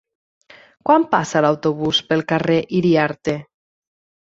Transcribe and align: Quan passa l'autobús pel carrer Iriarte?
Quan 0.89 1.05
passa 1.11 1.43
l'autobús 1.47 2.01
pel 2.09 2.25
carrer 2.33 2.59
Iriarte? 2.83 3.39